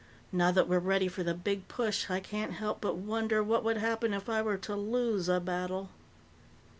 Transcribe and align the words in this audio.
Now 0.31 0.49
that 0.49 0.67
we're 0.67 0.79
ready 0.79 1.07
for 1.07 1.21
the 1.21 1.35
big 1.35 1.67
push, 1.67 2.09
I 2.09 2.19
can't 2.19 2.53
help 2.53 2.81
but 2.81 2.95
wonder 2.97 3.43
what 3.43 3.63
would 3.63 3.77
happen 3.77 4.15
if 4.15 4.29
I 4.29 4.41
were 4.41 4.57
to 4.57 4.75
lose 4.75 5.29
a 5.29 5.39
battle." 5.39 5.89